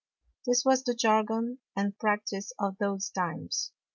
[0.47, 3.71] This was the Jargon and Practice of those Times.